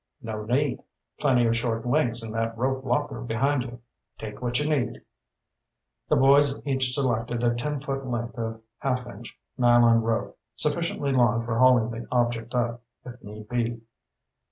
[0.23, 0.81] "No need.
[1.19, 3.81] Plenty of short lengths in that rope locker behind you.
[4.17, 5.03] Take what you need."
[6.09, 11.43] The boys each selected a ten foot length of half inch nylon rope, sufficiently long
[11.43, 13.79] for hauling the object up, if need be.